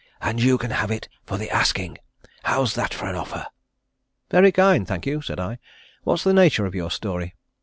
[0.19, 1.99] And you can have it for the asking.
[2.41, 3.45] How's that for an offer?"
[4.31, 5.59] "Very kind, thank you," said I.
[6.05, 7.35] "What's the nature of your story?"